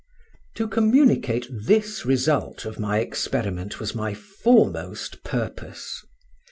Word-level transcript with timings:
To 0.55 0.67
communicate 0.67 1.45
this 1.51 2.07
result 2.07 2.65
of 2.65 2.79
my 2.79 2.97
experiment 2.97 3.79
was 3.79 3.93
my 3.93 4.15
foremost 4.15 5.23
purpose. 5.23 6.03